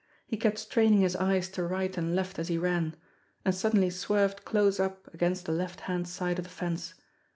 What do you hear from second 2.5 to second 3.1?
ran